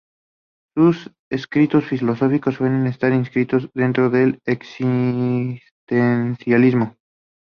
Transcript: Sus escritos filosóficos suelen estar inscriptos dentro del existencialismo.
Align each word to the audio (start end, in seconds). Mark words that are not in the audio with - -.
Sus 0.75 1.11
escritos 1.29 1.85
filosóficos 1.85 2.55
suelen 2.55 2.87
estar 2.87 3.13
inscriptos 3.13 3.69
dentro 3.75 4.09
del 4.09 4.41
existencialismo. 4.47 6.95